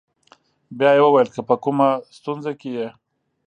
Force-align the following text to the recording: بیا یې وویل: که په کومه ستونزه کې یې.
بیا 0.77 0.91
یې 0.95 1.01
وویل: 1.05 1.29
که 1.35 1.41
په 1.49 1.55
کومه 1.63 1.87
ستونزه 2.17 2.51
کې 2.59 2.69
یې. 2.77 2.87